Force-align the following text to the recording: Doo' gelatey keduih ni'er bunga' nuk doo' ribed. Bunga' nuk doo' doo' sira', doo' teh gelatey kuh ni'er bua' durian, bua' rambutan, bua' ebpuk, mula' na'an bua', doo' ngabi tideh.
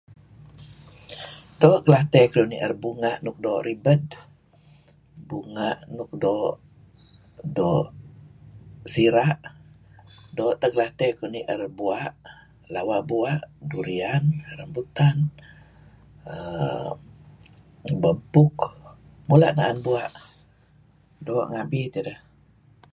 Doo' 1.59 1.77
gelatey 1.85 2.25
keduih 2.31 2.49
ni'er 2.51 2.73
bunga' 2.83 3.21
nuk 3.25 3.37
doo' 3.43 3.63
ribed. 3.67 4.07
Bunga' 5.27 5.75
nuk 5.97 6.11
doo' 6.23 6.55
doo' 7.55 7.87
sira', 8.93 9.37
doo' 10.37 10.57
teh 10.59 10.71
gelatey 10.75 11.11
kuh 11.17 11.31
ni'er 11.33 11.61
bua' 11.77 13.35
durian, 13.71 14.23
bua' 14.27 14.55
rambutan, 14.59 15.17
bua' 18.01 18.11
ebpuk, 18.19 18.57
mula' 19.27 19.55
na'an 19.57 19.77
bua', 19.85 20.11
doo' 21.25 21.47
ngabi 21.51 21.79
tideh. 21.93 22.19